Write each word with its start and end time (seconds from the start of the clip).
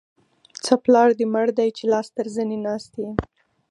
څه 0.63 0.73
پلار 0.83 1.09
دې 1.17 1.25
مړ 1.33 1.47
دی؛ 1.57 1.69
چې 1.77 1.83
لاس 1.93 2.07
تر 2.15 2.25
زنې 2.35 2.57
ناست 2.67 2.93
يې. 3.01 3.09